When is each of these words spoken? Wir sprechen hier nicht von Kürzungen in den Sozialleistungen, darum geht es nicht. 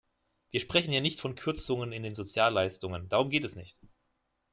Wir 0.49 0.59
sprechen 0.59 0.89
hier 0.89 1.01
nicht 1.01 1.19
von 1.19 1.35
Kürzungen 1.35 1.91
in 1.91 2.01
den 2.01 2.15
Sozialleistungen, 2.15 3.07
darum 3.09 3.29
geht 3.29 3.43
es 3.43 3.55
nicht. 3.55 3.77